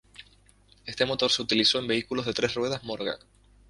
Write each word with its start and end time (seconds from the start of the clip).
Este 0.83 1.05
motor 1.05 1.29
se 1.29 1.43
utilizó 1.43 1.77
en 1.77 1.85
vehículos 1.85 2.25
de 2.25 2.33
tres 2.33 2.55
ruedas 2.55 2.83
Morgan. 2.83 3.19